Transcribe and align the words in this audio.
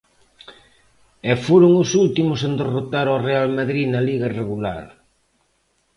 E 1.31 1.33
foron 1.45 1.71
os 1.83 1.89
últimos 2.03 2.39
en 2.47 2.53
derrotar 2.61 3.05
ao 3.09 3.23
Real 3.27 3.47
Madrid 3.57 3.85
na 3.89 4.01
Liga 4.09 4.27
regular. 4.39 4.83